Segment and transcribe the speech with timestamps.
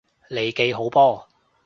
[0.29, 1.27] 利記好波！